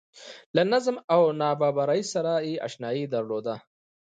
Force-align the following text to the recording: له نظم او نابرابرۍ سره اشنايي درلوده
له 0.55 0.63
نظم 0.73 0.95
او 1.13 1.21
نابرابرۍ 1.41 2.01
سره 2.13 2.31
اشنايي 2.67 3.03
درلوده 3.13 3.55